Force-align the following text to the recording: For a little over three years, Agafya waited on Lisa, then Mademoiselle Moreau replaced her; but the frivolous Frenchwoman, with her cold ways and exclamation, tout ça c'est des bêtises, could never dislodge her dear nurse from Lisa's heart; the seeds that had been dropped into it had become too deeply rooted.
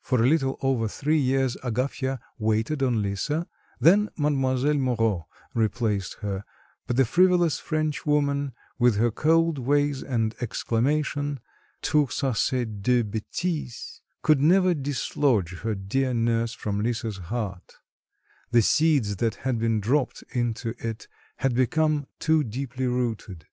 For 0.00 0.22
a 0.22 0.26
little 0.28 0.56
over 0.62 0.86
three 0.86 1.18
years, 1.18 1.56
Agafya 1.64 2.20
waited 2.38 2.80
on 2.80 3.02
Lisa, 3.02 3.48
then 3.80 4.08
Mademoiselle 4.16 4.74
Moreau 4.78 5.26
replaced 5.52 6.18
her; 6.20 6.44
but 6.86 6.94
the 6.96 7.04
frivolous 7.04 7.58
Frenchwoman, 7.58 8.52
with 8.78 8.94
her 8.98 9.10
cold 9.10 9.58
ways 9.58 10.00
and 10.00 10.32
exclamation, 10.40 11.40
tout 11.82 12.06
ça 12.10 12.36
c'est 12.36 12.82
des 12.82 13.02
bêtises, 13.02 14.00
could 14.22 14.40
never 14.40 14.74
dislodge 14.74 15.58
her 15.62 15.74
dear 15.74 16.14
nurse 16.14 16.52
from 16.52 16.80
Lisa's 16.80 17.18
heart; 17.18 17.78
the 18.52 18.62
seeds 18.62 19.16
that 19.16 19.34
had 19.42 19.58
been 19.58 19.80
dropped 19.80 20.22
into 20.30 20.74
it 20.78 21.08
had 21.38 21.52
become 21.52 22.06
too 22.20 22.44
deeply 22.44 22.86
rooted. 22.86 23.46